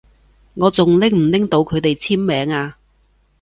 [0.55, 2.75] 我仲拎唔拎到佢哋簽名啊？